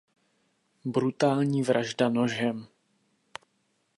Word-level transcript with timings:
Brutální 0.85 1.63
vražda 1.63 2.09
nožem. 2.09 2.67